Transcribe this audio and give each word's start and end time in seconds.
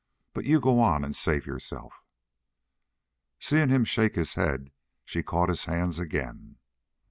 But 0.33 0.45
you 0.45 0.59
go 0.59 0.79
on 0.79 1.03
and 1.05 1.15
save 1.15 1.45
yourself." 1.45 1.93
Seeing 3.39 3.69
him 3.69 3.85
shake 3.85 4.15
his 4.15 4.33
head, 4.33 4.71
she 5.05 5.21
caught 5.21 5.49
his 5.49 5.65
hands 5.65 5.99
again. 5.99 6.57